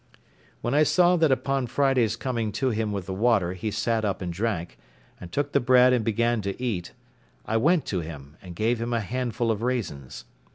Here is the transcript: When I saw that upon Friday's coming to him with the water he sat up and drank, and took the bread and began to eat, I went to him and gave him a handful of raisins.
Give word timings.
When 0.61 0.73
I 0.73 0.81
saw 0.81 1.15
that 1.17 1.31
upon 1.31 1.67
Friday's 1.67 2.15
coming 2.15 2.51
to 2.53 2.71
him 2.71 2.91
with 2.91 3.05
the 3.05 3.13
water 3.13 3.53
he 3.53 3.69
sat 3.69 4.03
up 4.03 4.19
and 4.19 4.33
drank, 4.33 4.79
and 5.19 5.31
took 5.31 5.51
the 5.51 5.59
bread 5.59 5.93
and 5.93 6.03
began 6.03 6.41
to 6.41 6.59
eat, 6.59 6.93
I 7.45 7.57
went 7.57 7.85
to 7.85 7.99
him 7.99 8.35
and 8.41 8.55
gave 8.55 8.81
him 8.81 8.93
a 8.93 8.99
handful 9.01 9.51
of 9.51 9.61
raisins. 9.61 10.25